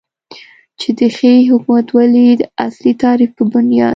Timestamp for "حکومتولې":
1.51-2.27